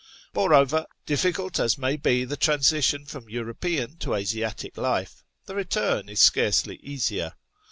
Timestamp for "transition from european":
2.35-3.97